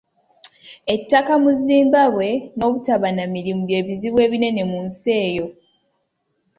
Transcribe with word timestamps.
Ettaka 0.93 1.33
mu 1.43 1.51
Zimbabwe 1.63 2.29
n’obutaba 2.57 3.07
na 3.17 3.25
mirimu 3.33 3.61
bye 3.65 3.81
bizibu 3.87 4.17
ebinene 4.25 4.61
mu 4.71 4.79
nsi 4.87 5.09
eyo. 5.25 5.45